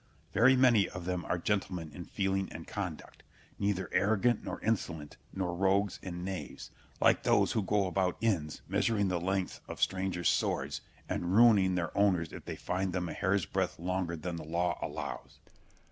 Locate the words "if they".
12.33-12.55